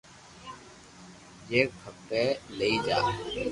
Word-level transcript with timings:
جي 1.49 1.61
کپي 1.81 2.23
لئي 2.57 2.73
جا 2.85 2.97